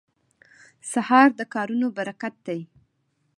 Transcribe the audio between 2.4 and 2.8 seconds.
دی.